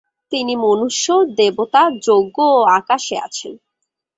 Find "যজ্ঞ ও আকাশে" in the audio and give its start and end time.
2.05-3.15